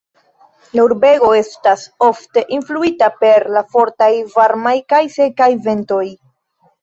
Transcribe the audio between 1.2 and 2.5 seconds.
estas ofte